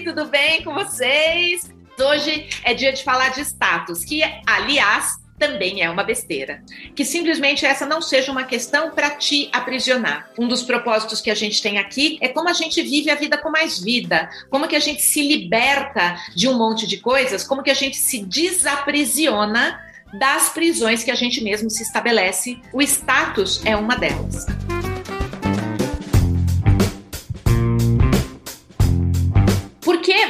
tudo 0.00 0.26
bem 0.26 0.62
com 0.62 0.74
vocês? 0.74 1.70
Hoje 1.98 2.48
é 2.64 2.74
dia 2.74 2.92
de 2.92 3.02
falar 3.02 3.30
de 3.30 3.40
status, 3.40 4.04
que, 4.04 4.22
aliás, 4.46 5.14
também 5.38 5.82
é 5.82 5.88
uma 5.88 6.02
besteira. 6.02 6.62
Que 6.94 7.04
simplesmente 7.04 7.64
essa 7.64 7.86
não 7.86 8.02
seja 8.02 8.30
uma 8.32 8.44
questão 8.44 8.90
para 8.90 9.10
te 9.10 9.48
aprisionar. 9.52 10.30
Um 10.38 10.48
dos 10.48 10.62
propósitos 10.62 11.20
que 11.20 11.30
a 11.30 11.34
gente 11.34 11.62
tem 11.62 11.78
aqui 11.78 12.18
é 12.20 12.28
como 12.28 12.48
a 12.48 12.52
gente 12.52 12.82
vive 12.82 13.10
a 13.10 13.14
vida 13.14 13.38
com 13.38 13.50
mais 13.50 13.78
vida, 13.80 14.28
como 14.50 14.68
que 14.68 14.76
a 14.76 14.80
gente 14.80 15.02
se 15.02 15.26
liberta 15.26 16.16
de 16.34 16.48
um 16.48 16.56
monte 16.56 16.86
de 16.86 16.98
coisas, 16.98 17.44
como 17.44 17.62
que 17.62 17.70
a 17.70 17.74
gente 17.74 17.96
se 17.96 18.24
desaprisiona 18.24 19.80
das 20.18 20.50
prisões 20.50 21.02
que 21.02 21.10
a 21.10 21.16
gente 21.16 21.42
mesmo 21.42 21.70
se 21.70 21.82
estabelece. 21.82 22.58
O 22.72 22.80
status 22.82 23.64
é 23.64 23.76
uma 23.76 23.96
delas. 23.96 24.46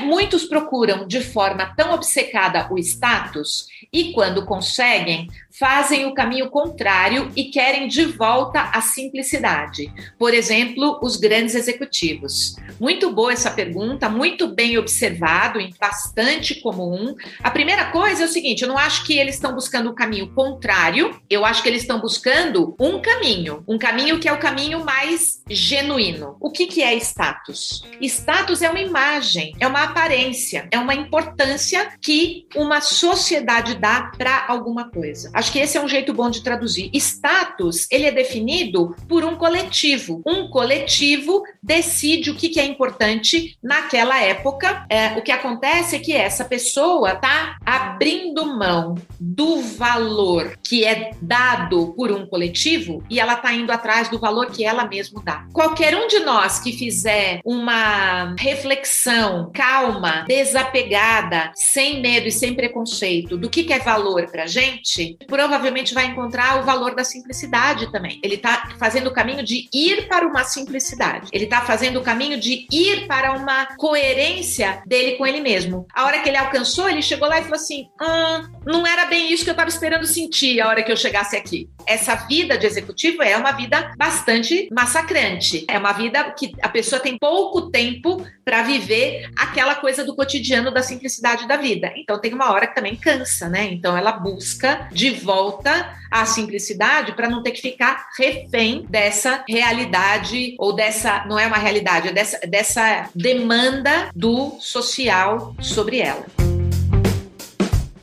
Muitos 0.07 0.45
procuram 0.45 1.07
de 1.07 1.21
forma 1.21 1.75
tão 1.77 1.93
obcecada 1.93 2.73
o 2.73 2.79
status 2.79 3.67
e, 3.93 4.13
quando 4.13 4.47
conseguem, 4.47 5.29
fazem 5.59 6.05
o 6.07 6.15
caminho 6.15 6.51
contrário 6.51 7.31
e 7.35 7.45
querem 7.45 7.89
de 7.89 8.05
volta 8.05 8.71
a 8.73 8.81
simplicidade. 8.81 9.91
Por 10.19 10.35
exemplo, 10.35 10.99
os 11.03 11.17
grandes 11.17 11.55
executivos. 11.55 12.57
Muito 12.79 13.11
boa 13.11 13.33
essa 13.33 13.51
pergunta, 13.51 14.09
muito 14.09 14.49
bem 14.49 14.77
observado 14.77 15.61
e 15.61 15.73
bastante 15.81 16.61
comum. 16.61 17.15
A 17.43 17.51
primeira 17.51 17.87
coisa 17.87 18.23
é 18.23 18.27
o 18.27 18.31
seguinte: 18.31 18.63
eu 18.63 18.69
não 18.69 18.79
acho 18.79 19.05
que 19.05 19.19
eles 19.19 19.37
estão 19.37 19.55
buscando 19.55 19.91
o 19.91 19.95
caminho 19.95 20.33
contrário, 20.35 21.19
eu 21.29 21.45
acho 21.45 21.63
que 21.63 21.69
eles 21.69 21.83
estão 21.83 22.01
buscando 22.01 22.77
um 22.79 23.01
caminho, 23.01 23.65
um 23.67 23.79
caminho 23.79 24.19
que 24.19 24.29
é 24.29 24.33
o 24.33 24.39
caminho 24.39 24.85
mais 24.85 25.43
genuíno. 25.49 26.37
O 26.41 26.51
que, 26.51 26.67
que 26.67 26.83
é 26.83 26.95
status? 26.97 27.83
Status 28.01 28.63
é 28.63 28.69
uma 28.69 28.81
imagem, 28.81 29.55
é 29.59 29.67
uma 29.67 29.85
aparência, 29.85 30.69
é 30.71 30.79
uma 30.79 30.95
importância 30.95 31.93
que 32.01 32.47
uma 32.55 32.81
sociedade 32.81 33.77
dá 33.77 34.11
para 34.17 34.45
alguma 34.49 34.91
coisa. 34.91 35.31
Acho 35.33 35.46
que 35.53 35.59
esse 35.59 35.77
é 35.77 35.83
um 35.83 35.89
jeito 35.89 36.13
bom 36.13 36.31
de 36.31 36.43
traduzir. 36.43 36.91
Status, 36.95 37.87
ele 37.91 38.07
é 38.07 38.13
definido 38.13 38.95
por 39.09 39.25
um 39.25 39.37
coletivo. 39.37 40.23
Um 40.27 40.49
coletivo 40.49 41.43
decide 41.63 42.31
o 42.31 42.35
que, 42.35 42.59
é 42.59 42.65
importante 42.65 43.57
naquela 43.63 44.21
época. 44.23 44.87
É, 44.89 45.19
o 45.19 45.23
que 45.23 45.33
acontece 45.33 45.97
é 45.97 45.99
que 45.99 46.13
essa 46.13 46.45
pessoa 46.45 47.13
está 47.13 47.57
abrindo 47.65 48.47
mão 48.47 48.95
do 49.21 49.61
valor 49.61 50.57
que 50.63 50.85
é 50.85 51.11
dado 51.21 51.93
por 51.95 52.11
um 52.11 52.27
coletivo 52.27 53.03
e 53.11 53.21
ela 53.21 53.35
está 53.35 53.53
indo 53.53 53.71
atrás 53.71 54.09
do 54.09 54.19
valor 54.19 54.51
que 54.51 54.65
ela 54.65 54.87
mesma 54.87 55.23
dá. 55.23 55.47
Qualquer 55.53 55.95
um 55.97 56.07
de 56.07 56.21
nós 56.21 56.61
que 56.61 56.73
fizer 56.73 57.41
uma 57.45 58.35
reflexão 58.39 59.51
calma, 59.53 60.25
desapegada, 60.27 61.53
sem 61.55 62.01
medo 62.01 62.29
e 62.29 62.33
sem 62.33 62.55
preconceito 62.55 63.37
do 63.37 63.51
que, 63.51 63.65
que 63.65 63.73
é 63.73 63.79
valor 63.79 64.31
para 64.31 64.47
gente, 64.47 65.17
provavelmente 65.37 65.93
vai 65.93 66.07
encontrar 66.07 66.59
o 66.59 66.65
valor 66.65 66.95
da 66.95 67.05
simplicidade 67.05 67.93
também. 67.93 68.19
Ele 68.23 68.37
está 68.37 68.71
fazendo 68.79 69.09
o 69.09 69.13
caminho 69.13 69.45
de 69.45 69.69
ir 69.71 70.09
para 70.09 70.27
uma 70.27 70.45
simplicidade. 70.45 71.29
Ele 71.31 71.45
está 71.45 71.61
fazendo 71.61 72.01
o 72.01 72.03
caminho 72.03 72.41
de 72.41 72.67
ir 72.73 73.07
para 73.07 73.33
uma 73.33 73.67
coerência 73.77 74.83
dele 74.87 75.13
com 75.17 75.27
ele 75.27 75.43
mesmo. 75.43 75.87
A 75.95 76.07
hora 76.07 76.21
que 76.21 76.31
ele 76.31 76.39
alcançou, 76.39 76.89
ele 76.89 77.03
chegou 77.03 77.29
lá 77.29 77.39
e 77.39 77.43
falou 77.43 77.57
assim: 77.57 77.87
hum, 78.01 78.49
não 78.65 78.87
era 78.87 79.05
bem 79.05 79.31
isso 79.31 79.45
que 79.45 79.51
eu 79.51 79.53
estava 79.53 79.69
esperando 79.69 80.07
sentir 80.07 80.59
a 80.59 80.69
hora 80.69 80.83
que 80.83 80.91
eu 80.91 80.97
chegasse 80.97 81.37
aqui. 81.37 81.69
Essa 81.87 82.15
vida 82.15 82.57
de 82.57 82.65
executivo 82.65 83.23
é 83.23 83.37
uma 83.37 83.53
vida 83.53 83.93
bastante 83.99 84.71
massacrante. 84.73 85.67
É 85.69 85.79
uma 85.79 85.93
vida 85.93 86.33
que 86.33 86.53
a 86.63 86.69
pessoa 86.71 86.99
tem 86.99 87.19
pouco 87.19 87.71
tempo 87.71 88.25
para 88.57 88.63
viver 88.63 89.29
aquela 89.37 89.75
coisa 89.75 90.03
do 90.03 90.17
cotidiano 90.17 90.73
da 90.73 90.83
simplicidade 90.83 91.47
da 91.47 91.59
vida. 91.59 91.93
Então 91.95 92.19
tem 92.19 92.33
uma 92.33 92.51
hora 92.53 92.67
que 92.67 92.75
também 92.75 92.97
cansa, 92.97 93.51
né? 93.51 93.65
Então 93.71 93.95
ela 93.95 94.13
busca 94.13 94.89
de 94.91 95.11
volta 95.11 95.95
à 96.11 96.25
simplicidade 96.25 97.13
para 97.13 97.29
não 97.29 97.43
ter 97.43 97.51
que 97.51 97.61
ficar 97.61 98.09
refém 98.17 98.87
dessa 98.89 99.45
realidade 99.47 100.55
ou 100.59 100.75
dessa 100.75 101.27
não 101.27 101.39
é 101.39 101.47
uma 101.47 101.59
realidade, 101.59 102.09
é 102.09 102.13
dessa, 102.13 102.47
dessa 102.47 103.11
demanda 103.15 104.09
do 104.15 104.57
social 104.59 105.55
sobre 105.61 105.99
ela. 105.99 106.25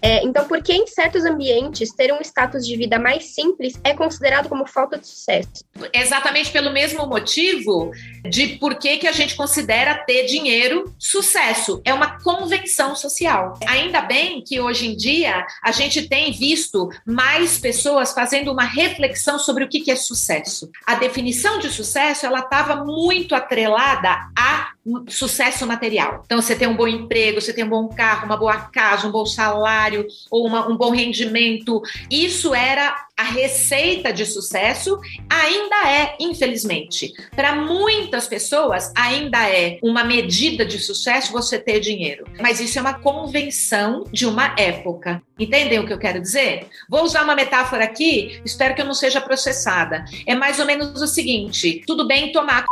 É, 0.03 0.21
então, 0.25 0.45
por 0.45 0.61
que 0.61 0.73
em 0.73 0.85
certos 0.85 1.23
ambientes 1.23 1.93
ter 1.93 2.11
um 2.11 2.19
status 2.19 2.67
de 2.67 2.75
vida 2.75 2.99
mais 2.99 3.27
simples 3.33 3.79
é 3.85 3.93
considerado 3.93 4.49
como 4.49 4.67
falta 4.67 4.97
de 4.97 5.07
sucesso? 5.07 5.63
Exatamente 5.93 6.51
pelo 6.51 6.73
mesmo 6.73 7.07
motivo 7.07 7.89
de 8.29 8.57
por 8.57 8.75
que, 8.75 8.97
que 8.97 9.07
a 9.07 9.13
gente 9.13 9.33
considera 9.33 9.95
ter 9.95 10.25
dinheiro 10.25 10.93
sucesso. 10.99 11.81
É 11.85 11.93
uma 11.93 12.19
convenção 12.21 12.97
social. 12.97 13.57
Ainda 13.65 14.01
bem 14.01 14.43
que 14.43 14.59
hoje 14.59 14.87
em 14.87 14.97
dia 14.97 15.47
a 15.63 15.71
gente 15.71 16.09
tem 16.09 16.33
visto 16.33 16.89
mais 17.05 17.57
pessoas 17.57 18.11
fazendo 18.11 18.51
uma 18.51 18.65
reflexão 18.65 19.39
sobre 19.39 19.63
o 19.63 19.69
que, 19.69 19.79
que 19.79 19.91
é 19.91 19.95
sucesso. 19.95 20.69
A 20.85 20.95
definição 20.95 21.59
de 21.59 21.69
sucesso 21.69 22.25
ela 22.25 22.39
estava 22.39 22.83
muito 22.83 23.33
atrelada 23.33 24.09
a 24.37 24.72
sucesso 25.07 25.65
material. 25.65 26.23
Então, 26.25 26.41
você 26.41 26.55
tem 26.55 26.67
um 26.67 26.75
bom 26.75 26.87
emprego, 26.87 27.39
você 27.39 27.53
tem 27.53 27.63
um 27.63 27.69
bom 27.69 27.87
carro, 27.87 28.25
uma 28.25 28.37
boa 28.37 28.57
casa, 28.57 29.07
um 29.07 29.11
bom 29.11 29.25
salário 29.25 30.05
ou 30.29 30.45
uma, 30.45 30.67
um 30.67 30.75
bom 30.75 30.91
rendimento. 30.91 31.81
Isso 32.09 32.53
era 32.53 32.93
a 33.15 33.23
receita 33.23 34.11
de 34.11 34.25
sucesso, 34.25 34.99
ainda 35.29 35.89
é, 35.89 36.15
infelizmente. 36.19 37.13
Para 37.35 37.55
muitas 37.55 38.27
pessoas, 38.27 38.91
ainda 38.95 39.47
é 39.49 39.79
uma 39.81 40.03
medida 40.03 40.65
de 40.65 40.79
sucesso 40.79 41.31
você 41.31 41.59
ter 41.59 41.79
dinheiro. 41.79 42.25
Mas 42.41 42.59
isso 42.59 42.77
é 42.77 42.81
uma 42.81 42.95
convenção 42.95 44.03
de 44.11 44.25
uma 44.25 44.55
época. 44.57 45.21
Entendem 45.39 45.79
o 45.79 45.87
que 45.87 45.93
eu 45.93 45.99
quero 45.99 46.19
dizer? 46.19 46.67
Vou 46.89 47.03
usar 47.03 47.23
uma 47.23 47.35
metáfora 47.35 47.83
aqui, 47.83 48.41
espero 48.43 48.75
que 48.75 48.81
eu 48.81 48.85
não 48.85 48.93
seja 48.93 49.21
processada. 49.21 50.03
É 50.27 50.35
mais 50.35 50.59
ou 50.59 50.65
menos 50.65 51.01
o 51.01 51.07
seguinte: 51.07 51.83
tudo 51.85 52.07
bem 52.07 52.31
tomar 52.31 52.65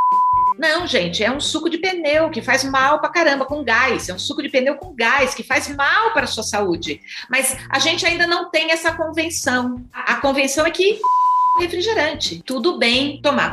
não, 0.62 0.86
gente, 0.86 1.24
é 1.24 1.32
um 1.32 1.40
suco 1.40 1.68
de 1.72 1.80
pneu 1.80 2.30
que 2.30 2.40
faz 2.40 2.64
mal 2.64 3.00
pra 3.00 3.10
caramba 3.10 3.46
com 3.46 3.64
gás. 3.64 4.08
É 4.08 4.14
um 4.14 4.20
suco 4.20 4.44
de 4.44 4.50
pneu 4.50 4.76
com 4.76 4.94
gás 4.94 5.34
que 5.34 5.42
faz 5.42 5.68
mal 5.76 6.14
para 6.14 6.28
sua 6.28 6.44
saúde. 6.44 7.02
Mas 7.28 7.58
a 7.68 7.80
gente 7.80 8.06
ainda 8.06 8.28
não 8.28 8.52
tem 8.52 8.72
essa 8.72 8.92
convenção. 8.92 9.84
A 9.92 10.18
convenção 10.18 10.64
é 10.64 10.70
que 10.70 11.02
refrigerante. 11.60 12.44
Tudo 12.46 12.78
bem 12.78 13.20
tomar. 13.24 13.52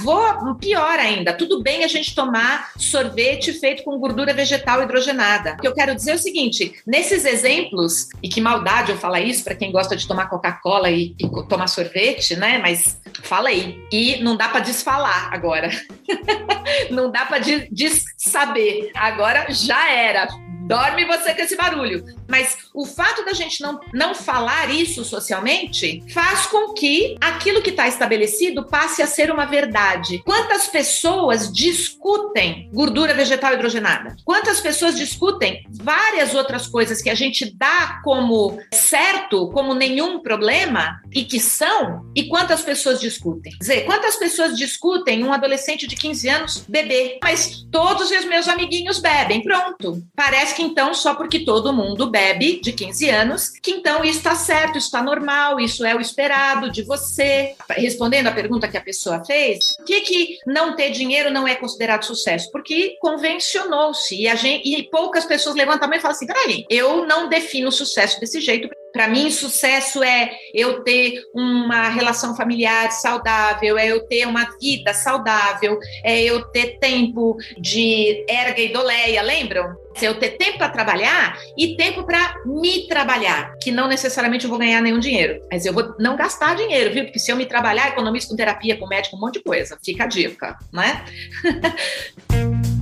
Vou 0.00 0.54
pior 0.54 0.98
ainda, 0.98 1.32
tudo 1.32 1.60
bem 1.60 1.82
a 1.82 1.88
gente 1.88 2.14
tomar 2.14 2.70
sorvete 2.76 3.52
feito 3.52 3.82
com 3.82 3.98
gordura 3.98 4.32
vegetal 4.32 4.82
hidrogenada. 4.82 5.54
O 5.54 5.60
que 5.60 5.66
eu 5.66 5.74
quero 5.74 5.94
dizer 5.94 6.12
é 6.12 6.14
o 6.14 6.18
seguinte: 6.18 6.72
nesses 6.86 7.24
exemplos, 7.24 8.08
e 8.22 8.28
que 8.28 8.40
maldade 8.40 8.92
eu 8.92 8.96
falar 8.96 9.20
isso 9.20 9.42
para 9.42 9.56
quem 9.56 9.72
gosta 9.72 9.96
de 9.96 10.06
tomar 10.06 10.28
Coca-Cola 10.28 10.88
e, 10.88 11.16
e, 11.18 11.48
tomar 11.48 11.66
sorvete, 11.66 12.36
né? 12.36 12.58
Mas 12.58 13.00
falei. 13.24 13.84
E 13.90 14.22
não 14.22 14.36
dá 14.36 14.48
para 14.48 14.60
desfalar 14.60 15.32
agora. 15.32 15.68
não 16.90 17.10
dá 17.10 17.26
para 17.26 17.40
saber. 18.16 18.92
Agora 18.94 19.46
já 19.50 19.90
era 19.90 20.28
dorme 20.68 21.06
você 21.06 21.34
com 21.34 21.42
esse 21.42 21.56
barulho. 21.56 22.04
Mas 22.28 22.58
o 22.74 22.84
fato 22.84 23.24
da 23.24 23.32
gente 23.32 23.62
não, 23.62 23.80
não 23.92 24.14
falar 24.14 24.70
isso 24.70 25.02
socialmente 25.04 26.04
faz 26.12 26.46
com 26.46 26.74
que 26.74 27.16
aquilo 27.20 27.62
que 27.62 27.70
está 27.70 27.88
estabelecido 27.88 28.64
passe 28.64 29.02
a 29.02 29.06
ser 29.06 29.30
uma 29.30 29.46
verdade. 29.46 30.22
Quantas 30.24 30.66
pessoas 30.66 31.50
discutem 31.50 32.68
gordura 32.72 33.14
vegetal 33.14 33.54
hidrogenada? 33.54 34.16
Quantas 34.24 34.60
pessoas 34.60 34.96
discutem 34.96 35.64
várias 35.70 36.34
outras 36.34 36.66
coisas 36.66 37.00
que 37.00 37.08
a 37.08 37.14
gente 37.14 37.50
dá 37.56 38.00
como 38.04 38.58
certo, 38.72 39.48
como 39.50 39.72
nenhum 39.72 40.20
problema 40.20 41.00
e 41.14 41.24
que 41.24 41.40
são? 41.40 42.10
E 42.14 42.28
quantas 42.28 42.60
pessoas 42.60 43.00
discutem? 43.00 43.52
Quer 43.52 43.58
dizer, 43.58 43.84
quantas 43.86 44.16
pessoas 44.16 44.56
discutem 44.56 45.24
um 45.24 45.32
adolescente 45.32 45.86
de 45.86 45.96
15 45.96 46.28
anos 46.28 46.64
beber? 46.68 47.18
Mas 47.22 47.66
todos 47.72 48.10
os 48.10 48.24
meus 48.26 48.46
amiguinhos 48.48 48.98
bebem. 48.98 49.42
Pronto. 49.42 50.02
Parece 50.14 50.54
que 50.54 50.62
então, 50.62 50.92
só 50.92 51.14
porque 51.14 51.40
todo 51.40 51.72
mundo 51.72 52.10
bebe 52.10 52.17
de 52.60 52.72
15 52.72 53.10
anos, 53.10 53.48
que 53.50 53.70
então 53.70 54.04
isso 54.04 54.18
está 54.18 54.34
certo, 54.34 54.78
isso 54.78 54.86
está 54.86 55.02
normal, 55.02 55.60
isso 55.60 55.84
é 55.84 55.94
o 55.94 56.00
esperado 56.00 56.70
de 56.70 56.82
você. 56.82 57.54
Respondendo 57.70 58.26
a 58.26 58.32
pergunta 58.32 58.68
que 58.68 58.76
a 58.76 58.80
pessoa 58.80 59.24
fez, 59.24 59.58
por 59.76 59.84
que, 59.84 60.00
que 60.00 60.38
não 60.46 60.74
ter 60.76 60.90
dinheiro 60.90 61.30
não 61.30 61.46
é 61.46 61.54
considerado 61.54 62.04
sucesso? 62.04 62.50
Porque 62.50 62.96
convencionou-se 63.00 64.14
e, 64.14 64.28
e 64.28 64.82
poucas 64.90 65.24
pessoas 65.24 65.56
levantam 65.56 65.86
a 65.86 65.88
mão 65.88 65.98
e 65.98 66.00
falam 66.00 66.16
assim: 66.16 66.26
peraí, 66.26 66.64
eu 66.68 67.06
não 67.06 67.28
defino 67.28 67.70
sucesso 67.70 68.20
desse 68.20 68.40
jeito. 68.40 68.68
Para 68.98 69.06
mim, 69.06 69.30
sucesso 69.30 70.02
é 70.02 70.28
eu 70.52 70.82
ter 70.82 71.22
uma 71.32 71.88
relação 71.88 72.34
familiar 72.34 72.90
saudável, 72.90 73.78
é 73.78 73.86
eu 73.86 74.00
ter 74.08 74.26
uma 74.26 74.44
vida 74.60 74.92
saudável, 74.92 75.78
é 76.02 76.20
eu 76.20 76.42
ter 76.46 76.80
tempo 76.80 77.36
de 77.60 78.26
erga 78.28 78.60
e 78.60 78.72
doleia, 78.72 79.22
lembram? 79.22 79.72
É 80.02 80.06
eu 80.06 80.18
ter 80.18 80.30
tempo 80.30 80.58
para 80.58 80.70
trabalhar 80.70 81.38
e 81.56 81.76
tempo 81.76 82.02
para 82.02 82.42
me 82.44 82.88
trabalhar, 82.88 83.54
que 83.62 83.70
não 83.70 83.86
necessariamente 83.86 84.46
eu 84.46 84.50
vou 84.50 84.58
ganhar 84.58 84.80
nenhum 84.80 84.98
dinheiro, 84.98 85.44
mas 85.48 85.64
eu 85.64 85.72
vou 85.72 85.94
não 86.00 86.16
gastar 86.16 86.56
dinheiro, 86.56 86.92
viu? 86.92 87.04
Porque 87.04 87.20
se 87.20 87.30
eu 87.30 87.36
me 87.36 87.46
trabalhar, 87.46 87.90
economizo 87.90 88.30
com 88.30 88.34
terapia, 88.34 88.76
com 88.76 88.88
médico, 88.88 89.14
um 89.14 89.20
monte 89.20 89.34
de 89.34 89.44
coisa. 89.44 89.78
Fica 89.80 90.02
a 90.02 90.08
dica, 90.08 90.58
né? 90.72 91.04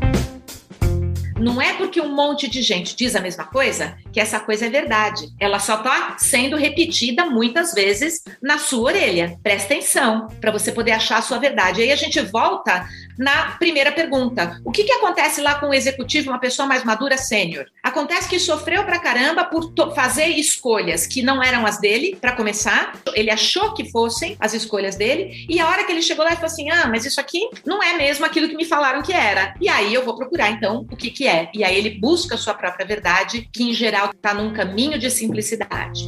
Não 1.38 1.60
é 1.60 1.74
porque 1.74 2.00
um 2.00 2.14
monte 2.14 2.48
de 2.48 2.62
gente 2.62 2.96
diz 2.96 3.14
a 3.14 3.20
mesma 3.20 3.44
coisa 3.44 3.96
que 4.12 4.18
essa 4.18 4.40
coisa 4.40 4.66
é 4.66 4.70
verdade. 4.70 5.28
Ela 5.38 5.58
só 5.58 5.76
está 5.76 6.16
sendo 6.18 6.56
repetida 6.56 7.26
muitas 7.26 7.74
vezes 7.74 8.22
na 8.42 8.58
sua 8.58 8.90
orelha. 8.90 9.38
Presta 9.42 9.74
atenção 9.74 10.28
para 10.40 10.50
você 10.50 10.72
poder 10.72 10.92
achar 10.92 11.18
a 11.18 11.22
sua 11.22 11.38
verdade. 11.38 11.82
Aí 11.82 11.92
a 11.92 11.96
gente 11.96 12.20
volta 12.20 12.88
na 13.18 13.52
primeira 13.52 13.92
pergunta. 13.92 14.60
O 14.64 14.70
que, 14.70 14.84
que 14.84 14.92
acontece 14.92 15.40
lá 15.40 15.54
com 15.56 15.68
o 15.68 15.74
executivo, 15.74 16.30
uma 16.30 16.38
pessoa 16.38 16.66
mais 16.66 16.84
madura, 16.84 17.16
sênior? 17.16 17.66
Acontece 17.82 18.28
que 18.28 18.38
sofreu 18.38 18.84
pra 18.84 18.98
caramba 18.98 19.44
por 19.44 19.72
fazer 19.94 20.28
escolhas 20.28 21.06
que 21.06 21.22
não 21.22 21.42
eram 21.42 21.66
as 21.66 21.78
dele, 21.78 22.16
para 22.20 22.32
começar. 22.32 22.98
Ele 23.14 23.30
achou 23.30 23.74
que 23.74 23.90
fossem 23.90 24.36
as 24.40 24.54
escolhas 24.54 24.96
dele, 24.96 25.46
e 25.48 25.60
a 25.60 25.68
hora 25.68 25.84
que 25.84 25.92
ele 25.92 26.02
chegou 26.02 26.24
lá 26.24 26.32
e 26.32 26.36
falou 26.36 26.46
assim: 26.46 26.70
ah, 26.70 26.86
mas 26.88 27.04
isso 27.04 27.20
aqui 27.20 27.48
não 27.64 27.82
é 27.82 27.94
mesmo 27.94 28.24
aquilo 28.24 28.48
que 28.48 28.56
me 28.56 28.64
falaram 28.64 29.02
que 29.02 29.12
era. 29.12 29.54
E 29.60 29.68
aí 29.68 29.92
eu 29.92 30.04
vou 30.04 30.16
procurar 30.16 30.50
então 30.50 30.86
o 30.90 30.96
que, 30.96 31.10
que 31.10 31.26
é. 31.26 31.50
E 31.54 31.64
aí 31.64 31.76
ele 31.76 31.90
busca 31.98 32.34
a 32.34 32.38
sua 32.38 32.54
própria 32.54 32.86
verdade, 32.86 33.48
que 33.52 33.62
em 33.62 33.72
geral 33.72 34.10
está 34.10 34.34
num 34.34 34.52
caminho 34.52 34.98
de 34.98 35.10
simplicidade. 35.10 36.06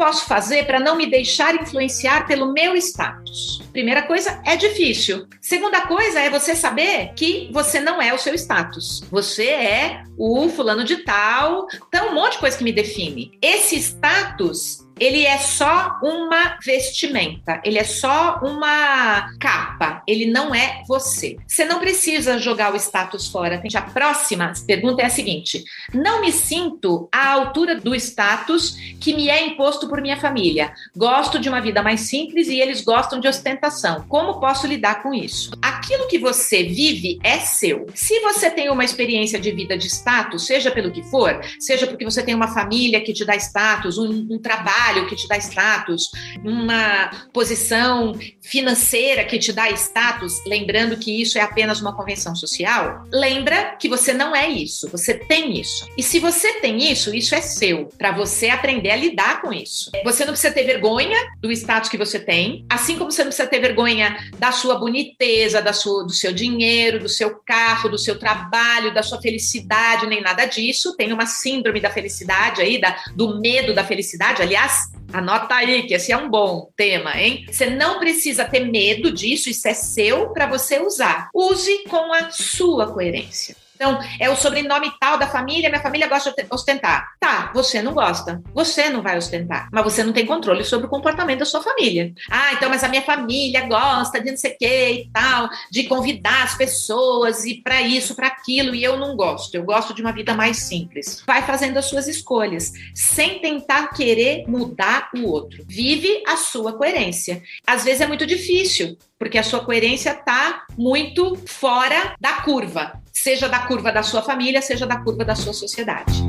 Posso 0.00 0.24
fazer 0.24 0.64
para 0.64 0.80
não 0.80 0.96
me 0.96 1.10
deixar 1.10 1.54
influenciar 1.54 2.26
pelo 2.26 2.54
meu 2.54 2.74
status? 2.74 3.60
Primeira 3.70 4.00
coisa, 4.00 4.40
é 4.46 4.56
difícil. 4.56 5.26
Segunda 5.42 5.82
coisa 5.82 6.20
é 6.20 6.30
você 6.30 6.56
saber 6.56 7.12
que 7.14 7.50
você 7.52 7.80
não 7.80 8.00
é 8.00 8.14
o 8.14 8.18
seu 8.18 8.34
status. 8.34 9.02
Você 9.10 9.44
é 9.44 10.02
o 10.16 10.48
fulano 10.48 10.84
de 10.84 11.04
tal. 11.04 11.66
Então, 11.86 12.08
um 12.08 12.14
monte 12.14 12.32
de 12.32 12.38
coisa 12.38 12.56
que 12.56 12.64
me 12.64 12.72
define. 12.72 13.32
Esse 13.42 13.76
status 13.76 14.78
ele 15.00 15.24
é 15.24 15.38
só 15.38 15.98
uma 16.02 16.58
vestimenta, 16.62 17.58
ele 17.64 17.78
é 17.78 17.84
só 17.84 18.38
uma 18.42 19.32
capa, 19.40 20.02
ele 20.06 20.26
não 20.26 20.54
é 20.54 20.82
você. 20.86 21.38
Você 21.48 21.64
não 21.64 21.80
precisa 21.80 22.38
jogar 22.38 22.74
o 22.74 22.76
status 22.76 23.26
fora. 23.28 23.62
A 23.74 23.82
próxima 23.82 24.52
pergunta 24.66 25.00
é 25.00 25.06
a 25.06 25.10
seguinte: 25.10 25.64
não 25.94 26.20
me 26.20 26.30
sinto 26.30 27.08
à 27.10 27.32
altura 27.32 27.80
do 27.80 27.94
status 27.94 28.76
que 29.00 29.14
me 29.14 29.30
é 29.30 29.46
imposto 29.46 29.88
por 29.88 30.02
minha 30.02 30.20
família. 30.20 30.72
Gosto 30.94 31.38
de 31.38 31.48
uma 31.48 31.62
vida 31.62 31.82
mais 31.82 32.02
simples 32.02 32.48
e 32.48 32.60
eles 32.60 32.82
gostam 32.82 33.18
de 33.18 33.26
ostentação. 33.26 34.04
Como 34.06 34.38
posso 34.38 34.66
lidar 34.66 35.02
com 35.02 35.14
isso? 35.14 35.52
Aquilo 35.62 36.08
que 36.08 36.18
você 36.18 36.62
vive 36.62 37.18
é 37.24 37.38
seu. 37.38 37.86
Se 37.94 38.20
você 38.20 38.50
tem 38.50 38.68
uma 38.68 38.84
experiência 38.84 39.40
de 39.40 39.50
vida 39.50 39.78
de 39.78 39.86
status, 39.86 40.46
seja 40.46 40.70
pelo 40.70 40.90
que 40.90 41.02
for, 41.04 41.40
seja 41.58 41.86
porque 41.86 42.04
você 42.04 42.22
tem 42.22 42.34
uma 42.34 42.48
família 42.48 43.00
que 43.00 43.14
te 43.14 43.24
dá 43.24 43.34
status, 43.36 43.96
um, 43.96 44.26
um 44.30 44.38
trabalho 44.38 44.89
trabalho 44.90 45.06
que 45.06 45.16
te 45.16 45.28
dá 45.28 45.36
status, 45.36 46.10
uma 46.44 47.10
posição 47.32 48.18
financeira 48.42 49.24
que 49.24 49.38
te 49.38 49.52
dá 49.52 49.70
status, 49.70 50.42
lembrando 50.46 50.96
que 50.96 51.22
isso 51.22 51.38
é 51.38 51.40
apenas 51.40 51.80
uma 51.80 51.94
convenção 51.94 52.34
social, 52.34 53.04
lembra 53.12 53.76
que 53.76 53.88
você 53.88 54.12
não 54.12 54.34
é 54.34 54.48
isso, 54.48 54.88
você 54.90 55.14
tem 55.14 55.58
isso. 55.58 55.86
E 55.96 56.02
se 56.02 56.18
você 56.18 56.54
tem 56.54 56.90
isso, 56.90 57.14
isso 57.14 57.34
é 57.34 57.40
seu, 57.40 57.86
para 57.96 58.10
você 58.10 58.48
aprender 58.48 58.90
a 58.90 58.96
lidar 58.96 59.40
com 59.40 59.52
isso. 59.52 59.90
Você 60.04 60.24
não 60.24 60.32
precisa 60.32 60.52
ter 60.52 60.64
vergonha 60.64 61.18
do 61.40 61.50
status 61.52 61.88
que 61.88 61.98
você 61.98 62.18
tem, 62.18 62.64
assim 62.68 62.98
como 62.98 63.10
você 63.10 63.22
não 63.22 63.28
precisa 63.28 63.48
ter 63.48 63.60
vergonha 63.60 64.16
da 64.38 64.50
sua 64.50 64.76
boniteza, 64.76 65.62
da 65.62 65.72
sua, 65.72 66.04
do 66.04 66.12
seu 66.12 66.32
dinheiro, 66.32 66.98
do 66.98 67.08
seu 67.08 67.36
carro, 67.46 67.88
do 67.88 67.98
seu 67.98 68.18
trabalho, 68.18 68.92
da 68.92 69.02
sua 69.02 69.20
felicidade, 69.20 70.06
nem 70.06 70.20
nada 70.20 70.44
disso. 70.46 70.96
Tem 70.96 71.12
uma 71.12 71.26
síndrome 71.26 71.80
da 71.80 71.90
felicidade 71.90 72.60
aí, 72.60 72.80
da, 72.80 72.96
do 73.14 73.40
medo 73.40 73.72
da 73.74 73.84
felicidade. 73.84 74.42
Aliás, 74.42 74.79
Anota 75.12 75.56
aí 75.56 75.82
que 75.82 75.94
esse 75.94 76.12
é 76.12 76.16
um 76.16 76.30
bom 76.30 76.70
tema, 76.76 77.20
hein? 77.20 77.44
Você 77.50 77.68
não 77.68 77.98
precisa 77.98 78.44
ter 78.44 78.60
medo 78.60 79.12
disso, 79.12 79.50
isso 79.50 79.66
é 79.66 79.74
seu 79.74 80.30
para 80.32 80.46
você 80.46 80.78
usar. 80.78 81.28
Use 81.34 81.84
com 81.88 82.12
a 82.12 82.30
sua 82.30 82.92
coerência. 82.92 83.56
Então, 83.80 83.98
é 84.18 84.28
o 84.28 84.36
sobrenome 84.36 84.92
tal 85.00 85.16
da 85.16 85.26
família, 85.26 85.70
minha 85.70 85.80
família 85.80 86.06
gosta 86.06 86.34
de 86.36 86.44
ostentar. 86.50 87.14
Tá, 87.18 87.50
você 87.54 87.80
não 87.80 87.94
gosta. 87.94 88.42
Você 88.52 88.90
não 88.90 89.00
vai 89.00 89.16
ostentar. 89.16 89.70
Mas 89.72 89.84
você 89.84 90.04
não 90.04 90.12
tem 90.12 90.26
controle 90.26 90.62
sobre 90.64 90.86
o 90.86 90.90
comportamento 90.90 91.38
da 91.38 91.46
sua 91.46 91.62
família. 91.62 92.12
Ah, 92.30 92.52
então, 92.52 92.68
mas 92.68 92.84
a 92.84 92.88
minha 92.88 93.00
família 93.00 93.66
gosta 93.66 94.20
de 94.20 94.32
não 94.32 94.36
sei 94.36 94.52
o 94.52 94.58
que 94.58 94.90
e 94.90 95.10
tal, 95.10 95.48
de 95.70 95.84
convidar 95.84 96.42
as 96.44 96.58
pessoas 96.58 97.46
e 97.46 97.54
para 97.54 97.80
isso, 97.80 98.14
para 98.14 98.26
aquilo, 98.26 98.74
e 98.74 98.84
eu 98.84 98.98
não 98.98 99.16
gosto. 99.16 99.54
Eu 99.54 99.64
gosto 99.64 99.94
de 99.94 100.02
uma 100.02 100.12
vida 100.12 100.34
mais 100.34 100.58
simples. 100.58 101.22
Vai 101.26 101.40
fazendo 101.40 101.78
as 101.78 101.86
suas 101.86 102.06
escolhas, 102.06 102.72
sem 102.94 103.38
tentar 103.38 103.94
querer 103.94 104.44
mudar 104.46 105.08
o 105.16 105.26
outro. 105.26 105.64
Vive 105.66 106.22
a 106.26 106.36
sua 106.36 106.74
coerência. 106.74 107.42
Às 107.66 107.82
vezes 107.82 108.02
é 108.02 108.06
muito 108.06 108.26
difícil, 108.26 108.98
porque 109.18 109.38
a 109.38 109.42
sua 109.42 109.64
coerência 109.64 110.10
está 110.10 110.66
muito 110.76 111.34
fora 111.46 112.14
da 112.20 112.42
curva 112.42 113.00
seja 113.22 113.50
da 113.50 113.58
curva 113.66 113.92
da 113.92 114.02
sua 114.02 114.22
família, 114.22 114.62
seja 114.62 114.86
da 114.86 114.96
curva 114.96 115.24
da 115.26 115.34
sua 115.34 115.52
sociedade. 115.52 116.22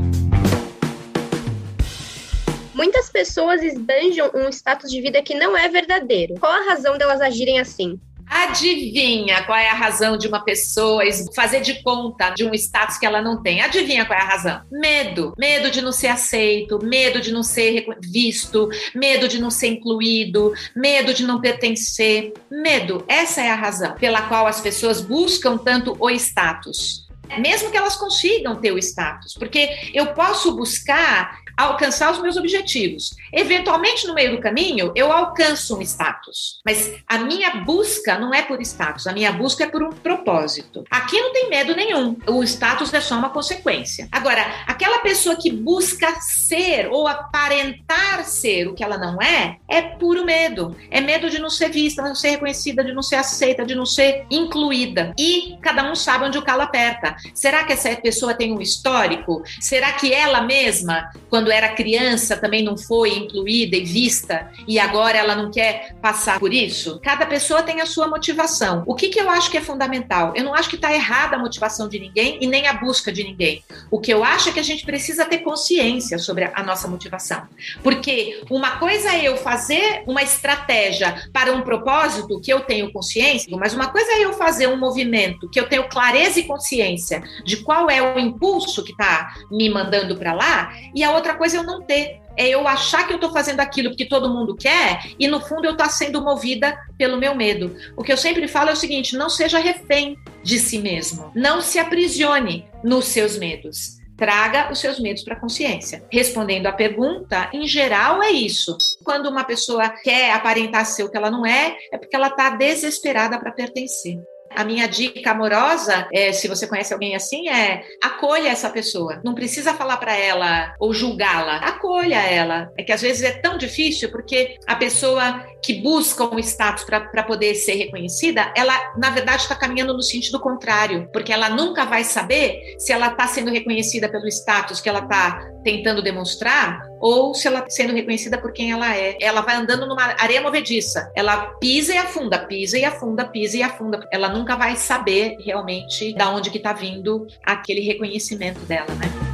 Muitas 2.73 3.09
pessoas 3.09 3.63
esbanjam 3.63 4.29
um 4.35 4.49
status 4.49 4.91
de 4.91 4.99
vida 5.01 5.21
que 5.21 5.33
não 5.33 5.55
é 5.55 5.69
verdadeiro. 5.69 6.35
Qual 6.37 6.51
a 6.51 6.65
razão 6.65 6.97
delas 6.97 7.21
agirem 7.21 7.61
assim? 7.61 7.97
Adivinha 8.31 9.43
qual 9.43 9.57
é 9.57 9.69
a 9.69 9.73
razão 9.73 10.17
de 10.17 10.25
uma 10.25 10.39
pessoa 10.39 11.03
fazer 11.35 11.59
de 11.59 11.83
conta 11.83 12.29
de 12.29 12.45
um 12.45 12.53
status 12.53 12.97
que 12.97 13.05
ela 13.05 13.21
não 13.21 13.43
tem? 13.43 13.59
Adivinha 13.59 14.05
qual 14.05 14.17
é 14.17 14.21
a 14.21 14.25
razão? 14.25 14.61
Medo. 14.71 15.33
Medo 15.37 15.69
de 15.69 15.81
não 15.81 15.91
ser 15.91 16.07
aceito, 16.07 16.79
medo 16.81 17.19
de 17.19 17.33
não 17.33 17.43
ser 17.43 17.85
visto, 18.01 18.69
medo 18.95 19.27
de 19.27 19.37
não 19.37 19.51
ser 19.51 19.67
incluído, 19.67 20.53
medo 20.73 21.13
de 21.13 21.25
não 21.25 21.41
pertencer. 21.41 22.31
Medo. 22.49 23.03
Essa 23.05 23.41
é 23.41 23.49
a 23.49 23.55
razão 23.55 23.95
pela 23.95 24.21
qual 24.21 24.47
as 24.47 24.61
pessoas 24.61 25.01
buscam 25.01 25.57
tanto 25.57 25.97
o 25.99 26.09
status 26.11 27.10
mesmo 27.39 27.71
que 27.71 27.77
elas 27.77 27.95
consigam 27.95 28.55
ter 28.55 28.71
o 28.71 28.77
status, 28.77 29.33
porque 29.33 29.91
eu 29.93 30.07
posso 30.13 30.55
buscar 30.55 31.41
alcançar 31.57 32.11
os 32.11 32.21
meus 32.21 32.37
objetivos. 32.37 33.15
Eventualmente, 33.31 34.07
no 34.07 34.13
meio 34.13 34.35
do 34.35 34.41
caminho, 34.41 34.91
eu 34.95 35.11
alcanço 35.11 35.77
um 35.77 35.81
status, 35.81 36.59
mas 36.65 36.91
a 37.07 37.19
minha 37.19 37.51
busca 37.57 38.17
não 38.17 38.33
é 38.33 38.41
por 38.41 38.61
status, 38.61 39.07
a 39.07 39.13
minha 39.13 39.31
busca 39.31 39.65
é 39.65 39.69
por 39.69 39.83
um 39.83 39.89
propósito. 39.89 40.83
Aqui 40.89 41.19
não 41.19 41.33
tem 41.33 41.49
medo 41.49 41.75
nenhum, 41.75 42.17
o 42.27 42.43
status 42.43 42.93
é 42.93 43.01
só 43.01 43.15
uma 43.15 43.29
consequência. 43.29 44.07
Agora, 44.11 44.41
aquela 44.67 44.99
pessoa 44.99 45.35
que 45.35 45.51
busca 45.51 46.19
ser 46.21 46.87
ou 46.89 47.07
aparentar 47.07 48.25
ser 48.25 48.67
o 48.67 48.73
que 48.73 48.83
ela 48.83 48.97
não 48.97 49.21
é, 49.21 49.57
é 49.67 49.81
puro 49.81 50.25
medo. 50.25 50.75
É 50.89 50.99
medo 50.99 51.29
de 51.29 51.39
não 51.39 51.49
ser 51.49 51.69
vista, 51.69 52.01
de 52.01 52.09
não 52.09 52.15
ser 52.15 52.31
reconhecida, 52.31 52.83
de 52.83 52.93
não 52.93 53.01
ser 53.01 53.15
aceita, 53.15 53.65
de 53.65 53.75
não 53.75 53.85
ser 53.85 54.25
incluída. 54.29 55.13
E 55.17 55.57
cada 55.61 55.89
um 55.89 55.95
sabe 55.95 56.25
onde 56.25 56.37
o 56.37 56.41
calo 56.41 56.61
aperta. 56.61 57.15
Será 57.33 57.63
que 57.63 57.73
essa 57.73 57.95
pessoa 57.95 58.33
tem 58.33 58.53
um 58.53 58.61
histórico? 58.61 59.43
Será 59.59 59.91
que 59.93 60.13
ela 60.13 60.41
mesma, 60.41 61.09
quando 61.29 61.51
era 61.51 61.69
criança 61.69 62.37
também 62.37 62.63
não 62.63 62.77
foi 62.77 63.15
incluída 63.15 63.75
e 63.75 63.83
vista 63.83 64.51
e 64.67 64.79
agora 64.79 65.17
ela 65.17 65.35
não 65.35 65.51
quer 65.51 65.95
passar 66.01 66.39
por 66.39 66.53
isso? 66.53 66.99
Cada 67.03 67.25
pessoa 67.25 67.63
tem 67.63 67.81
a 67.81 67.85
sua 67.85 68.07
motivação. 68.07 68.83
O 68.85 68.95
que, 68.95 69.09
que 69.09 69.19
eu 69.19 69.29
acho 69.29 69.49
que 69.49 69.57
é 69.57 69.61
fundamental? 69.61 70.33
Eu 70.35 70.43
não 70.43 70.53
acho 70.53 70.69
que 70.69 70.75
está 70.75 70.93
errada 70.93 71.35
a 71.35 71.39
motivação 71.39 71.87
de 71.87 71.99
ninguém 71.99 72.37
e 72.41 72.47
nem 72.47 72.67
a 72.67 72.73
busca 72.73 73.11
de 73.11 73.23
ninguém. 73.23 73.63
O 73.89 73.99
que 73.99 74.13
eu 74.13 74.23
acho 74.23 74.49
é 74.49 74.51
que 74.51 74.59
a 74.59 74.63
gente 74.63 74.85
precisa 74.85 75.25
ter 75.25 75.39
consciência 75.39 76.17
sobre 76.17 76.49
a 76.53 76.63
nossa 76.63 76.87
motivação. 76.87 77.43
Porque 77.83 78.41
uma 78.49 78.77
coisa 78.77 79.13
é 79.13 79.27
eu 79.27 79.37
fazer 79.37 80.03
uma 80.07 80.21
estratégia 80.21 81.29
para 81.33 81.53
um 81.53 81.61
propósito 81.61 82.39
que 82.41 82.51
eu 82.51 82.61
tenho 82.61 82.91
consciência, 82.91 83.55
mas 83.57 83.73
uma 83.73 83.89
coisa 83.89 84.11
é 84.11 84.25
eu 84.25 84.33
fazer 84.33 84.67
um 84.67 84.77
movimento 84.77 85.49
que 85.49 85.59
eu 85.59 85.67
tenho 85.67 85.87
clareza 85.89 86.39
e 86.39 86.43
consciência 86.43 87.10
de 87.43 87.57
qual 87.57 87.89
é 87.89 88.01
o 88.01 88.19
impulso 88.19 88.83
que 88.83 88.91
está 88.91 89.33
me 89.49 89.69
mandando 89.69 90.15
para 90.15 90.33
lá, 90.33 90.73
e 90.95 91.03
a 91.03 91.11
outra 91.11 91.35
coisa 91.35 91.57
é 91.57 91.59
eu 91.59 91.63
não 91.63 91.81
ter. 91.81 92.21
É 92.37 92.47
eu 92.47 92.65
achar 92.67 93.05
que 93.05 93.11
eu 93.11 93.17
estou 93.17 93.31
fazendo 93.31 93.59
aquilo 93.59 93.89
porque 93.89 94.05
todo 94.05 94.29
mundo 94.29 94.55
quer 94.55 95.11
e 95.19 95.27
no 95.27 95.41
fundo 95.41 95.65
eu 95.65 95.73
estou 95.73 95.89
sendo 95.89 96.21
movida 96.21 96.77
pelo 96.97 97.17
meu 97.17 97.35
medo. 97.35 97.75
O 97.95 98.03
que 98.03 98.11
eu 98.11 98.17
sempre 98.17 98.47
falo 98.47 98.69
é 98.69 98.73
o 98.73 98.77
seguinte: 98.77 99.17
não 99.17 99.29
seja 99.29 99.59
refém 99.59 100.17
de 100.41 100.57
si 100.57 100.79
mesmo. 100.79 101.31
Não 101.35 101.61
se 101.61 101.77
aprisione 101.77 102.65
nos 102.83 103.05
seus 103.05 103.37
medos. 103.37 103.99
Traga 104.17 104.71
os 104.71 104.79
seus 104.79 104.99
medos 104.99 105.23
para 105.23 105.33
a 105.33 105.39
consciência. 105.39 106.05
Respondendo 106.11 106.67
à 106.67 106.71
pergunta, 106.71 107.49
em 107.51 107.65
geral 107.65 108.21
é 108.21 108.29
isso. 108.29 108.77
Quando 109.03 109.27
uma 109.27 109.43
pessoa 109.43 109.89
quer 109.89 110.31
aparentar 110.31 110.85
ser 110.85 111.03
o 111.03 111.09
que 111.09 111.17
ela 111.17 111.31
não 111.31 111.43
é, 111.43 111.75
é 111.91 111.97
porque 111.97 112.15
ela 112.15 112.27
está 112.27 112.51
desesperada 112.51 113.39
para 113.39 113.51
pertencer. 113.51 114.19
A 114.55 114.63
minha 114.63 114.87
dica 114.87 115.31
amorosa, 115.31 116.07
é, 116.13 116.31
se 116.31 116.47
você 116.47 116.67
conhece 116.67 116.93
alguém 116.93 117.15
assim, 117.15 117.49
é 117.49 117.83
acolha 118.03 118.49
essa 118.49 118.69
pessoa. 118.69 119.21
Não 119.23 119.33
precisa 119.33 119.73
falar 119.73 119.97
para 119.97 120.15
ela 120.15 120.73
ou 120.79 120.93
julgá-la. 120.93 121.57
Acolha 121.57 122.21
ela. 122.21 122.71
É 122.77 122.83
que 122.83 122.91
às 122.91 123.01
vezes 123.01 123.23
é 123.23 123.31
tão 123.31 123.57
difícil 123.57 124.11
porque 124.11 124.55
a 124.67 124.75
pessoa 124.75 125.45
que 125.61 125.75
busca 125.81 126.23
um 126.23 126.39
status 126.39 126.83
para 126.83 127.23
poder 127.23 127.55
ser 127.55 127.75
reconhecida, 127.75 128.51
ela, 128.55 128.93
na 128.97 129.09
verdade, 129.09 129.43
está 129.43 129.55
caminhando 129.55 129.93
no 129.93 130.01
sentido 130.01 130.39
contrário, 130.39 131.09
porque 131.13 131.31
ela 131.31 131.49
nunca 131.49 131.85
vai 131.85 132.03
saber 132.03 132.75
se 132.79 132.91
ela 132.91 133.07
está 133.07 133.27
sendo 133.27 133.51
reconhecida 133.51 134.09
pelo 134.09 134.27
status 134.27 134.81
que 134.81 134.89
ela 134.89 134.99
está 134.99 135.47
tentando 135.63 136.01
demonstrar 136.01 136.81
ou 136.99 137.33
se 137.33 137.47
ela 137.47 137.59
está 137.59 137.69
sendo 137.69 137.93
reconhecida 137.93 138.37
por 138.37 138.51
quem 138.51 138.71
ela 138.71 138.95
é. 138.95 139.17
Ela 139.21 139.41
vai 139.41 139.55
andando 139.55 139.87
numa 139.87 140.15
areia 140.19 140.41
movediça. 140.41 141.11
Ela 141.15 141.53
pisa 141.59 141.93
e 141.93 141.97
afunda, 141.97 142.39
pisa 142.39 142.77
e 142.77 142.85
afunda, 142.85 143.25
pisa 143.25 143.57
e 143.57 143.63
afunda. 143.63 144.07
Ela 144.11 144.29
nunca 144.29 144.55
vai 144.55 144.75
saber 144.75 145.37
realmente 145.43 146.13
da 146.13 146.29
onde 146.29 146.49
que 146.49 146.57
está 146.57 146.73
vindo 146.73 147.27
aquele 147.43 147.81
reconhecimento 147.81 148.59
dela, 148.61 148.93
né? 148.95 149.30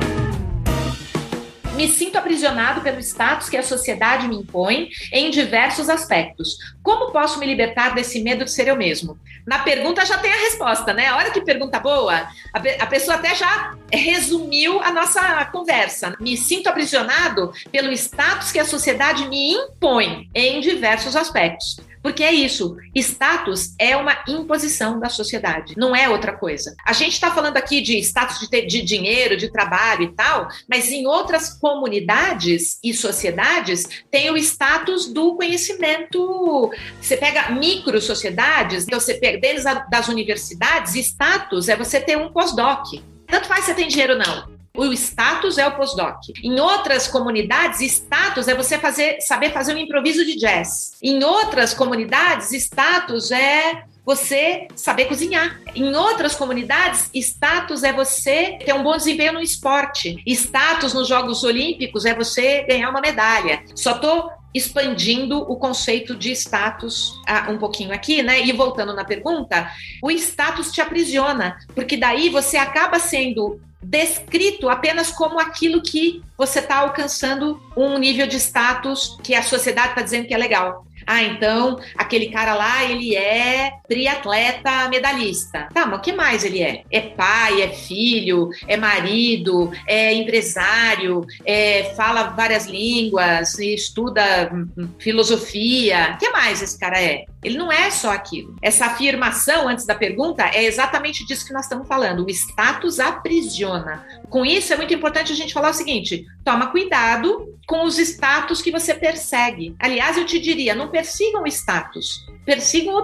Me 1.77 1.87
sinto 1.87 2.17
aprisionado 2.17 2.81
pelo 2.81 2.99
status 2.99 3.49
que 3.49 3.55
a 3.55 3.61
sociedade 3.61 4.27
me 4.27 4.35
impõe 4.35 4.89
em 5.13 5.29
diversos 5.29 5.89
aspectos. 5.89 6.57
Como 6.81 7.11
posso 7.11 7.37
me 7.39 7.45
libertar 7.45 7.93
desse 7.93 8.19
medo 8.23 8.43
de 8.43 8.51
ser 8.51 8.67
eu 8.67 8.75
mesmo? 8.75 9.15
Na 9.47 9.59
pergunta 9.59 10.05
já 10.05 10.17
tem 10.17 10.31
a 10.31 10.35
resposta, 10.35 10.93
né? 10.93 11.13
Olha 11.13 11.31
que 11.31 11.39
pergunta 11.39 11.79
boa. 11.79 12.27
A, 12.53 12.61
a 12.79 12.85
pessoa 12.85 13.15
até 13.15 13.33
já 13.33 13.75
resumiu 13.91 14.81
a 14.83 14.91
nossa 14.91 15.45
conversa. 15.45 16.13
Me 16.19 16.35
sinto 16.35 16.67
aprisionado 16.67 17.53
pelo 17.71 17.89
status 17.93 18.51
que 18.51 18.59
a 18.59 18.65
sociedade 18.65 19.25
me 19.29 19.53
impõe 19.53 20.29
em 20.35 20.59
diversos 20.59 21.15
aspectos. 21.15 21.77
Porque 22.07 22.23
é 22.23 22.31
isso, 22.31 22.77
status 22.95 23.75
é 23.77 23.95
uma 23.97 24.23
imposição 24.29 24.97
da 24.97 25.09
sociedade, 25.09 25.73
não 25.75 25.93
é 25.93 26.07
outra 26.07 26.31
coisa. 26.31 26.73
A 26.85 26.93
gente 26.93 27.11
está 27.11 27.31
falando 27.31 27.57
aqui 27.57 27.81
de 27.81 27.97
status 27.99 28.47
de, 28.47 28.61
de 28.65 28.81
dinheiro, 28.81 29.35
de 29.35 29.51
trabalho 29.51 30.03
e 30.03 30.13
tal, 30.13 30.47
mas 30.69 30.89
em 30.89 31.05
outras 31.05 31.53
comunidades 31.59 32.79
e 32.81 32.93
sociedades 32.93 33.83
tem 34.09 34.31
o 34.31 34.37
status 34.37 35.11
do 35.11 35.35
conhecimento. 35.35 36.71
Você 37.01 37.17
pega 37.17 37.51
micro 37.51 37.99
sociedades, 37.99 38.85
então 38.85 39.01
você 39.01 39.15
pega 39.15 39.36
desde 39.37 39.63
das 39.89 40.07
universidades, 40.07 40.95
status 40.95 41.69
é 41.69 41.75
você 41.75 41.99
ter 41.99 42.17
um 42.17 42.31
pós-doc. 42.31 42.85
Tanto 43.27 43.47
faz 43.47 43.65
se 43.65 43.71
você 43.71 43.73
tem 43.75 43.87
dinheiro 43.87 44.13
ou 44.13 44.19
não. 44.19 44.57
O 44.77 44.93
status 44.93 45.57
é 45.57 45.67
o 45.67 45.75
postdoc. 45.75 46.19
Em 46.43 46.59
outras 46.59 47.07
comunidades, 47.07 47.81
status 47.81 48.47
é 48.47 48.53
você 48.53 48.77
fazer, 48.77 49.19
saber 49.21 49.51
fazer 49.51 49.73
um 49.73 49.77
improviso 49.77 50.23
de 50.23 50.35
jazz. 50.35 50.91
Em 51.01 51.23
outras 51.23 51.73
comunidades, 51.73 52.51
status 52.51 53.31
é 53.31 53.83
você 54.05 54.67
saber 54.75 55.05
cozinhar. 55.05 55.59
Em 55.75 55.95
outras 55.95 56.35
comunidades, 56.35 57.09
status 57.11 57.83
é 57.83 57.91
você 57.91 58.59
ter 58.63 58.73
um 58.73 58.83
bom 58.83 58.95
desempenho 58.95 59.33
no 59.33 59.41
esporte. 59.41 60.21
Status 60.27 60.93
nos 60.93 61.07
Jogos 61.07 61.43
Olímpicos 61.43 62.05
é 62.05 62.13
você 62.13 62.61
ganhar 62.61 62.91
uma 62.91 63.01
medalha. 63.01 63.63
Só 63.75 63.95
tô 63.95 64.29
expandindo 64.53 65.39
o 65.39 65.55
conceito 65.55 66.15
de 66.15 66.31
status 66.31 67.13
ah, 67.27 67.47
um 67.49 67.57
pouquinho 67.57 67.93
aqui, 67.93 68.23
né? 68.23 68.41
E 68.41 68.51
voltando 68.51 68.93
na 68.93 69.05
pergunta, 69.05 69.71
o 70.01 70.09
status 70.11 70.71
te 70.71 70.81
aprisiona, 70.81 71.57
porque 71.75 71.97
daí 71.97 72.29
você 72.29 72.57
acaba 72.57 72.99
sendo 72.99 73.59
descrito 73.81 74.69
apenas 74.69 75.11
como 75.11 75.39
aquilo 75.39 75.81
que 75.81 76.21
você 76.37 76.59
está 76.59 76.77
alcançando 76.77 77.61
um 77.75 77.97
nível 77.97 78.27
de 78.27 78.37
status 78.37 79.17
que 79.23 79.35
a 79.35 79.43
sociedade 79.43 79.89
está 79.89 80.01
dizendo 80.01 80.27
que 80.27 80.33
é 80.33 80.37
legal. 80.37 80.85
Ah, 81.05 81.23
então 81.23 81.79
aquele 81.95 82.29
cara 82.29 82.53
lá, 82.53 82.83
ele 82.83 83.15
é 83.15 83.56
triatleta 83.87 84.87
medalhista. 84.89 85.69
Tá, 85.73 85.85
mas 85.85 85.99
o 85.99 86.01
que 86.01 86.13
mais 86.13 86.43
ele 86.43 86.61
é? 86.61 86.83
É 86.91 87.01
pai, 87.01 87.61
é 87.61 87.69
filho, 87.69 88.49
é 88.67 88.77
marido, 88.77 89.71
é 89.87 90.13
empresário, 90.13 91.25
é, 91.45 91.93
fala 91.95 92.23
várias 92.23 92.67
línguas, 92.67 93.57
estuda 93.59 94.51
filosofia. 94.99 96.13
O 96.15 96.17
que 96.17 96.29
mais 96.29 96.61
esse 96.61 96.77
cara 96.79 97.01
é? 97.01 97.25
Ele 97.43 97.57
não 97.57 97.71
é 97.71 97.89
só 97.91 98.11
aquilo. 98.11 98.55
Essa 98.61 98.87
afirmação 98.87 99.67
antes 99.67 99.85
da 99.85 99.95
pergunta 99.95 100.43
é 100.53 100.63
exatamente 100.65 101.25
disso 101.25 101.45
que 101.45 101.53
nós 101.53 101.65
estamos 101.65 101.87
falando. 101.87 102.25
O 102.25 102.29
status 102.29 102.99
aprisiona. 102.99 104.05
Com 104.29 104.45
isso, 104.45 104.73
é 104.73 104.77
muito 104.77 104.93
importante 104.93 105.31
a 105.31 105.35
gente 105.35 105.53
falar 105.53 105.69
o 105.69 105.73
seguinte: 105.73 106.25
toma 106.43 106.67
cuidado 106.67 107.53
com 107.67 107.83
os 107.83 107.97
status 107.99 108.61
que 108.61 108.71
você 108.71 108.93
persegue. 108.93 109.75
Aliás, 109.77 110.17
eu 110.17 110.25
te 110.25 110.39
diria, 110.39 110.73
não 110.73 110.87
persigam 110.87 111.45
status, 111.45 112.25
persigam 112.45 112.95
o 112.95 113.03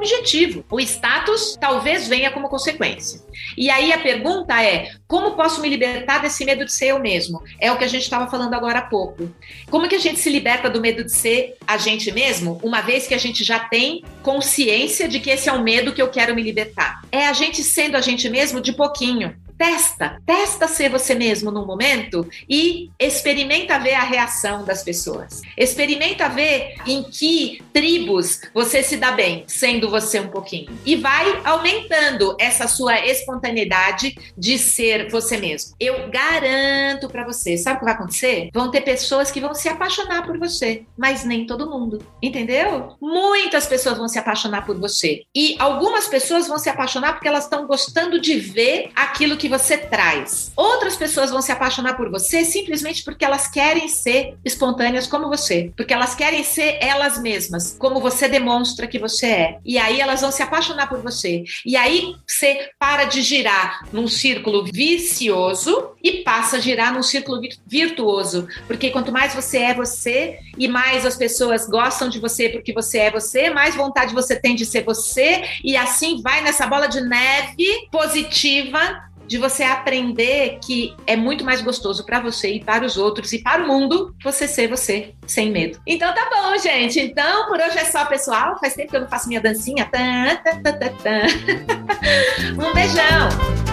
O 0.69 0.79
status 0.79 1.57
talvez 1.59 2.07
venha 2.07 2.31
como 2.31 2.49
consequência. 2.49 3.21
E 3.57 3.69
aí 3.69 3.91
a 3.91 3.97
pergunta 3.97 4.61
é: 4.61 4.91
como 5.07 5.35
posso 5.35 5.61
me 5.61 5.69
libertar 5.69 6.19
desse 6.19 6.43
medo 6.45 6.65
de 6.65 6.71
ser 6.71 6.87
eu 6.87 6.99
mesmo? 6.99 7.41
É 7.59 7.71
o 7.71 7.77
que 7.77 7.83
a 7.83 7.87
gente 7.87 8.03
estava 8.03 8.29
falando 8.29 8.53
agora 8.53 8.79
há 8.79 8.83
pouco. 8.83 9.31
Como 9.69 9.87
que 9.87 9.95
a 9.95 9.99
gente 9.99 10.19
se 10.19 10.29
liberta 10.29 10.69
do 10.69 10.81
medo 10.81 11.03
de 11.03 11.11
ser 11.11 11.55
a 11.65 11.77
gente 11.77 12.11
mesmo, 12.11 12.59
uma 12.63 12.81
vez 12.81 13.07
que 13.07 13.13
a 13.13 13.17
gente 13.17 13.43
já 13.43 13.59
tem 13.59 14.03
consciência 14.21 15.07
de 15.07 15.19
que 15.19 15.29
esse 15.29 15.49
é 15.49 15.53
o 15.53 15.63
medo 15.63 15.93
que 15.93 16.01
eu 16.01 16.09
quero 16.09 16.35
me 16.35 16.43
libertar? 16.43 17.01
É 17.11 17.27
a 17.27 17.33
gente 17.33 17.63
sendo 17.63 17.95
a 17.95 18.01
gente 18.01 18.29
mesmo 18.29 18.61
de 18.61 18.73
pouquinho. 18.73 19.35
Testa, 19.57 20.21
testa 20.25 20.67
ser 20.67 20.89
você 20.89 21.15
mesmo 21.15 21.51
num 21.51 21.65
momento 21.65 22.27
e 22.49 22.89
experimenta 22.99 23.79
ver 23.79 23.93
a 23.93 24.03
reação 24.03 24.63
das 24.63 24.83
pessoas. 24.83 25.41
Experimenta 25.57 26.27
ver 26.29 26.75
em 26.85 27.03
que 27.03 27.63
tribos 27.71 28.41
você 28.53 28.83
se 28.83 28.97
dá 28.97 29.11
bem, 29.11 29.43
sendo 29.47 29.89
você 29.89 30.19
um 30.19 30.27
pouquinho. 30.27 30.71
E 30.85 30.95
vai 30.95 31.41
aumentando 31.43 32.35
essa 32.39 32.67
sua 32.67 33.05
espontaneidade 33.05 34.15
de 34.37 34.57
ser 34.57 35.09
você 35.09 35.37
mesmo. 35.37 35.75
Eu 35.79 36.09
garanto 36.09 37.07
para 37.07 37.25
você, 37.25 37.57
sabe 37.57 37.77
o 37.77 37.79
que 37.79 37.85
vai 37.85 37.93
acontecer? 37.93 38.49
Vão 38.53 38.71
ter 38.71 38.81
pessoas 38.81 39.31
que 39.31 39.39
vão 39.39 39.53
se 39.53 39.69
apaixonar 39.69 40.25
por 40.25 40.37
você, 40.37 40.83
mas 40.97 41.23
nem 41.23 41.45
todo 41.45 41.69
mundo, 41.69 41.99
entendeu? 42.21 42.95
Muitas 43.01 43.65
pessoas 43.65 43.97
vão 43.97 44.07
se 44.07 44.19
apaixonar 44.19 44.65
por 44.65 44.77
você 44.79 45.23
e 45.35 45.55
algumas 45.59 46.07
pessoas 46.07 46.47
vão 46.47 46.57
se 46.57 46.69
apaixonar 46.69 47.13
porque 47.13 47.27
elas 47.27 47.45
estão 47.45 47.67
gostando 47.67 48.19
de 48.19 48.35
ver 48.35 48.91
aquilo 48.95 49.37
que 49.37 49.42
você 49.47 49.77
traz. 49.77 50.51
Outras 50.55 50.95
pessoas 50.95 51.31
vão 51.31 51.41
se 51.41 51.51
apaixonar 51.51 51.95
por 51.95 52.09
você 52.09 52.43
simplesmente 52.45 53.03
porque 53.03 53.25
elas 53.25 53.47
querem 53.47 53.87
ser 53.87 54.35
espontâneas 54.43 55.07
como 55.07 55.27
você, 55.27 55.71
porque 55.75 55.93
elas 55.93 56.15
querem 56.15 56.43
ser 56.43 56.77
elas 56.81 57.21
mesmas, 57.21 57.75
como 57.77 57.99
você 57.99 58.27
demonstra 58.27 58.87
que 58.87 58.99
você 58.99 59.27
é. 59.27 59.57
E 59.65 59.77
aí 59.77 59.99
elas 59.99 60.21
vão 60.21 60.31
se 60.31 60.43
apaixonar 60.43 60.87
por 60.87 61.01
você. 61.01 61.43
E 61.65 61.75
aí 61.75 62.15
você 62.27 62.69
para 62.79 63.05
de 63.05 63.21
girar 63.21 63.87
num 63.91 64.07
círculo 64.07 64.65
vicioso 64.65 65.91
e 66.03 66.23
passa 66.23 66.57
a 66.57 66.59
girar 66.59 66.93
num 66.93 67.03
círculo 67.03 67.41
virtuoso, 67.65 68.47
porque 68.67 68.91
quanto 68.91 69.11
mais 69.11 69.33
você 69.33 69.59
é 69.59 69.73
você 69.73 70.39
e 70.57 70.67
mais 70.67 71.05
as 71.05 71.15
pessoas 71.15 71.67
gostam 71.67 72.09
de 72.09 72.19
você 72.19 72.49
porque 72.49 72.73
você 72.73 72.99
é 72.99 73.11
você, 73.11 73.49
mais 73.49 73.75
vontade 73.75 74.13
você 74.13 74.35
tem 74.35 74.55
de 74.55 74.65
ser 74.65 74.83
você 74.83 75.43
e 75.63 75.75
assim 75.75 76.21
vai 76.21 76.41
nessa 76.41 76.67
bola 76.67 76.87
de 76.87 77.01
neve 77.01 77.87
positiva 77.91 79.12
de 79.33 79.39
você 79.39 79.63
aprender 79.63 80.59
que 80.63 80.95
é 81.07 81.15
muito 81.15 81.43
mais 81.43 81.59
gostoso 81.59 82.05
para 82.05 82.19
você 82.19 82.53
e 82.53 82.63
para 82.63 82.85
os 82.85 82.97
outros 82.97 83.33
e 83.33 83.39
para 83.39 83.63
o 83.63 83.67
mundo 83.67 84.15
você 84.23 84.47
ser 84.47 84.67
você, 84.67 85.15
sem 85.25 85.49
medo. 85.49 85.79
Então 85.87 86.13
tá 86.13 86.29
bom, 86.29 86.55
gente. 86.59 86.99
Então 86.99 87.47
por 87.47 87.59
hoje 87.59 87.79
é 87.79 87.85
só, 87.85 88.05
pessoal. 88.05 88.59
Faz 88.59 88.75
tempo 88.75 88.91
que 88.91 88.95
eu 88.95 89.01
não 89.01 89.07
faço 89.07 89.27
minha 89.27 89.41
dancinha. 89.41 89.89
um 92.53 92.73
beijão. 92.75 93.72